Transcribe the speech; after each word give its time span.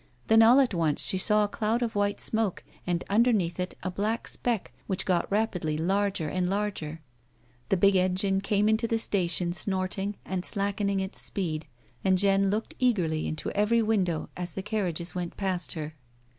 Then, 0.29 0.41
all 0.41 0.59
at 0.59 0.73
once, 0.73 0.99
she 1.03 1.19
saw 1.19 1.43
a 1.43 1.47
cloud 1.47 1.83
of 1.83 1.93
white 1.93 2.19
smoke, 2.19 2.63
and 2.87 3.03
under 3.07 3.31
neath 3.31 3.59
it 3.59 3.77
a 3.83 3.91
black 3.91 4.27
speck 4.27 4.73
which 4.87 5.05
got 5.05 5.31
rapidly 5.31 5.77
larger 5.77 6.27
and 6.27 6.49
larger. 6.49 7.01
The 7.69 7.77
big 7.77 7.95
engine 7.95 8.41
came 8.41 8.67
into 8.67 8.87
the 8.87 8.97
station, 8.97 9.53
snorting 9.53 10.15
and 10.25 10.43
slackening 10.43 11.01
its 11.01 11.21
speed, 11.21 11.67
and 12.03 12.17
Jeanne 12.17 12.49
looked 12.49 12.73
eagerly 12.79 13.27
into 13.27 13.51
every 13.51 13.83
window 13.83 14.31
as 14.35 14.53
the 14.53 14.63
carriages 14.63 15.13
went 15.13 15.37
past 15.37 15.73
her. 15.73 15.93